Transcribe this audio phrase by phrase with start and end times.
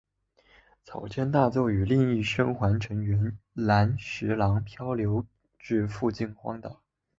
[0.83, 5.27] 草间大作与另一生还乘客岚十郎漂流
[5.59, 6.81] 至附近荒岛。